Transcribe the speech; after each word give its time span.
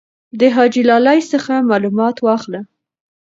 د 0.39 0.41
حاجي 0.55 0.81
لالي 0.89 1.19
څخه 1.31 1.53
معلومات 1.69 2.15
واخله. 2.21 2.61